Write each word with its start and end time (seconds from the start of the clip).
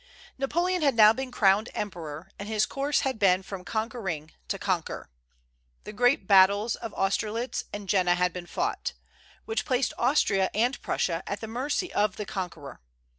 Napoleon 0.39 0.81
had 0.81 0.95
now 0.95 1.13
been 1.13 1.29
crowned 1.31 1.69
emperor, 1.75 2.31
and 2.39 2.49
his 2.49 2.65
course 2.65 3.01
had 3.01 3.19
been 3.19 3.43
from 3.43 3.63
conquering 3.63 4.31
to 4.47 4.57
conquer. 4.57 5.11
The 5.83 5.93
great 5.93 6.25
battles 6.25 6.75
of 6.75 6.91
Austerlitz 6.95 7.65
and 7.71 7.87
Jena 7.87 8.15
had 8.15 8.33
been 8.33 8.47
fought, 8.47 8.93
which 9.45 9.63
placed 9.63 9.93
Austria 9.99 10.49
and 10.55 10.81
Prussia 10.81 11.21
at 11.27 11.39
the 11.39 11.47
mercy 11.47 11.93
of 11.93 12.15
the 12.15 12.25
conqueror. 12.25 12.81